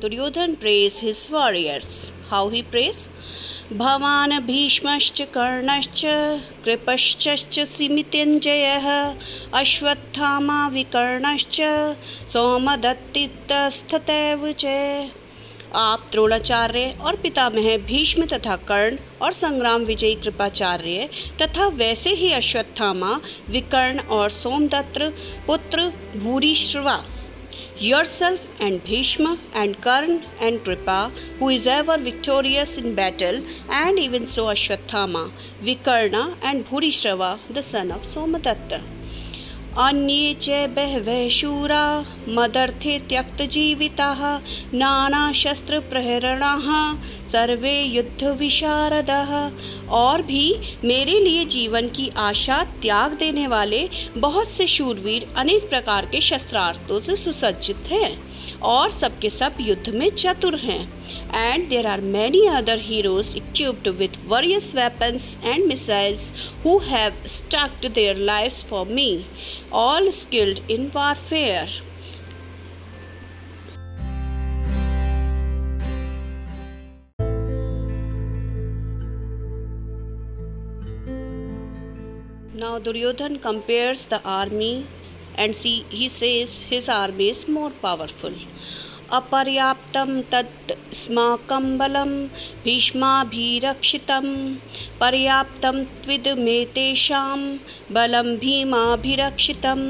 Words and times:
Duryodhan 0.00 0.60
prays 0.60 0.98
his 0.98 1.30
warriors. 1.30 2.12
How 2.28 2.50
he 2.50 2.62
prays? 2.62 3.08
भवान् 3.72 4.46
भीष्मश्च, 4.46 5.20
कर्णश्च 5.34 6.02
कृपश्च 6.64 7.24
सिमित्यञ्जयः 7.76 8.86
अश्वत्थामा 9.60 10.58
विकर्णश्च 10.74 11.58
सोमदत्तितस्तथैव 12.32 12.92
च 14.52 14.64
आप 15.74 16.00
द्रोणाचार्य 16.12 16.84
और 17.00 17.12
पितामह 17.22 17.68
भीष्म 17.88 18.20
तथा 18.32 18.56
कर्ण 18.68 18.94
और 19.22 19.30
संग्राम 19.32 19.80
विजयी 19.84 20.14
कृपाचार्य 20.14 20.98
तथा 21.42 21.64
वैसे 21.80 22.10
ही 22.20 22.28
अश्वत्थामा, 22.32 23.12
विकर्ण 23.50 23.96
और 24.16 24.26
सोमदत्त 24.42 24.98
पुत्र 25.46 25.78
Bhurishrava 26.16 26.96
yourself 27.78 28.40
and 28.58 28.82
Bhishma 28.82 29.38
and 29.52 29.80
Karn 29.82 30.24
and 30.40 30.62
Kripa, 30.64 31.12
who 31.38 31.48
is 31.50 31.66
ever 31.66 31.98
victorious 31.98 32.76
in 32.78 32.94
battle, 32.94 33.42
and 33.68 33.98
even 33.98 34.26
so 34.26 34.46
Ashwathama, 34.46 35.32
Vikarna 35.62 36.36
and 36.42 36.66
Bhurishrava, 36.66 37.38
the 37.50 37.62
son 37.62 37.90
of 37.90 38.02
Somadatta. 38.02 38.82
अन्ये 39.78 40.36
च 40.42 40.48
बहवः 40.48 41.28
शूरा, 41.28 42.04
मदर्थे 42.28 42.98
त्यक्तजीविताः, 42.98 44.40
नानाशस्त्रप्रहरणाः, 44.74 46.94
सर्वे 47.28 47.82
युद्ध 47.82 48.24
विशारद 48.24 49.50
और 49.90 50.22
भी 50.22 50.54
मेरे 50.84 51.20
लिए 51.20 51.44
जीवन 51.44 51.88
की 51.88 52.10
आशा 52.16 52.64
त्याग 52.64 53.12
देने 53.12 53.46
वाले 53.46 53.88
बहुत 54.16 54.50
से 54.50 54.66
शूरवीर 54.66 55.26
अनेक 55.36 55.68
प्रकार 55.68 56.06
के 56.06 56.20
शस्त्रार्थों 56.20 57.00
से 57.00 57.16
सुसज्जित 57.16 57.76
हैं। 57.76 58.25
और 58.62 58.90
सबके 58.90 59.30
सब 59.30 59.54
युद्ध 59.60 59.94
में 59.94 60.08
चतुर 60.10 60.56
हैं। 60.58 60.80
And 61.34 61.68
there 61.68 61.86
are 61.86 62.00
many 62.16 62.44
other 62.46 62.78
heroes 62.78 63.34
equipped 63.36 63.88
with 63.98 64.18
various 64.28 64.74
weapons 64.74 65.38
and 65.44 65.64
missiles 65.66 66.30
who 66.64 66.78
have 66.84 67.26
staked 67.28 67.90
their 67.92 68.16
lives 68.30 68.64
for 68.64 68.86
me 68.88 69.10
all 69.84 70.10
skilled 70.10 70.70
in 70.70 70.90
warfare 70.94 71.82
Now, 82.56 82.78
Duryodhan 82.78 83.42
compares 83.42 84.06
the 84.06 84.18
army 84.24 84.86
and 85.36 85.54
see, 85.54 85.84
he 85.90 86.08
says 86.08 86.62
his 86.62 86.88
army 86.88 87.28
is 87.30 87.46
more 87.48 87.70
powerful. 87.70 88.34
अपर्याप्तं 89.12 90.20
तत् 90.32 90.72
स्माकं 90.94 91.66
बलं 91.78 92.12
भीष्माभिरक्षितं 92.64 94.24
पर्याप्तं 95.00 95.84
त्विदमेतेषां 96.04 97.38
बलं 97.94 98.34
भीमाभिरक्षितं 98.36 99.84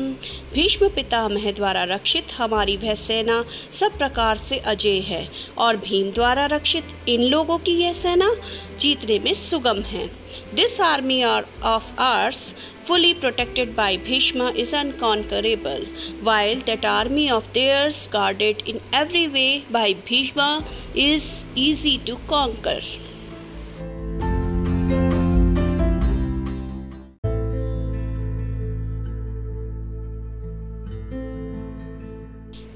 भीष्म 0.54 0.88
पितामह 0.88 1.50
द्वारा 1.52 1.84
रक्षित 1.94 2.32
हमारी 2.38 2.76
वह 2.76 2.94
सेना 3.06 3.44
सब 3.80 3.98
प्रकार 3.98 4.36
से 4.38 4.58
अजय 4.74 4.98
है 5.08 5.28
और 5.58 5.76
भीम 5.86 6.10
द्वारा 6.12 6.46
रक्षित 6.46 7.08
इन 7.08 7.22
लोगों 7.22 7.58
की 7.58 7.72
यह 7.80 7.92
सेना 8.02 8.30
जीतने 8.80 9.18
में 9.18 9.34
सुगम 9.34 9.80
है। 9.92 10.06
This 10.54 10.80
army 10.80 11.20
are 11.22 11.46
of 11.64 12.00
ours 12.00 12.54
fully 12.86 13.12
protected 13.14 13.74
by 13.74 13.96
Bhishma 13.96 14.52
is 14.52 14.72
unconquerable, 14.72 15.86
while 16.20 16.60
that 16.66 16.84
army 16.84 17.30
of 17.30 17.52
theirs, 17.52 18.06
guarded 18.08 18.62
in 18.66 18.80
every 18.92 19.26
way 19.26 19.64
by 19.70 19.94
Bhishma, 19.94 20.64
is 20.94 21.44
easy 21.54 21.98
to 21.98 22.16
conquer. 22.28 22.80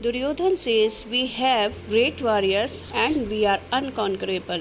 Duryodhan 0.05 0.51
says, 0.51 0.89
We 0.89 1.43
have 1.43 1.73
great 1.91 2.23
warriors 2.23 2.85
and 2.97 3.17
we 3.17 3.43
are 3.45 3.59
unconquerable. 3.75 4.61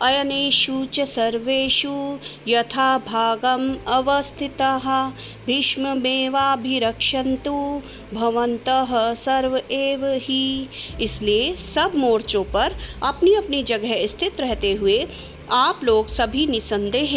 अयनेषु 0.00 0.84
च 0.84 1.00
सर्वेषु 1.00 2.18
यथा 2.48 2.98
भागम् 2.98 3.76
अवस्थितः। 3.86 5.12
भीष्ममेवाभिरक्षन्तु। 5.46 7.82
भवन्तः 8.14 9.14
सर्व 9.14 9.62
एव 9.70 10.06
ही। 10.06 10.68
इसलिए 11.00 11.56
सब 11.56 11.92
मोर्चों 11.94 12.44
पर 12.44 12.76
अपनी 13.02 13.34
अपनी 13.34 13.62
जगह 13.62 14.06
स्थित 14.06 14.40
रहते 14.40 14.72
हुए 14.72 15.06
आप 15.52 15.80
लोग 15.84 16.06
सभी 16.08 16.46
निसंदेह 16.46 17.12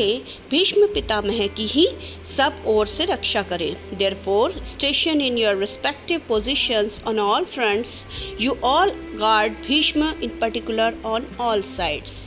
भीष्म 0.49 0.87
पितामह 0.93 1.45
की 1.47 1.65
ही 1.67 1.87
सब 2.37 2.63
ओर 2.67 2.87
से 2.87 3.05
रक्षा 3.05 3.41
करें। 3.41 3.97
Therefore 4.25 4.53
station 4.65 5.21
in 5.21 5.37
your 5.37 5.55
respective 5.57 6.21
positions 6.27 7.01
on 7.07 7.19
all 7.19 7.45
fronts 7.45 8.03
you 8.41 8.55
all 8.63 8.91
guard 9.19 9.53
Bhishma 9.67 10.13
in 10.23 10.37
particular 10.41 11.01
on 11.05 11.25
all 11.39 11.61
sides 11.75 12.17